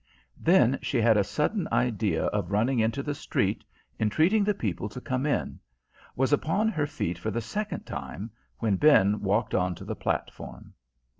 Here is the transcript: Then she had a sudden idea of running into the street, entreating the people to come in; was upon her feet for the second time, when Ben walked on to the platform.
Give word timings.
Then 0.39 0.79
she 0.81 0.99
had 0.99 1.15
a 1.15 1.23
sudden 1.23 1.67
idea 1.71 2.23
of 2.25 2.49
running 2.49 2.79
into 2.79 3.03
the 3.03 3.13
street, 3.13 3.63
entreating 3.99 4.43
the 4.43 4.55
people 4.55 4.89
to 4.89 4.99
come 4.99 5.27
in; 5.27 5.59
was 6.15 6.33
upon 6.33 6.69
her 6.69 6.87
feet 6.87 7.19
for 7.19 7.29
the 7.29 7.39
second 7.39 7.83
time, 7.85 8.31
when 8.57 8.77
Ben 8.77 9.21
walked 9.21 9.53
on 9.53 9.75
to 9.75 9.85
the 9.85 9.95
platform. 9.95 10.73